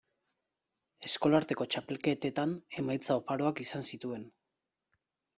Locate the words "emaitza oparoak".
2.83-3.61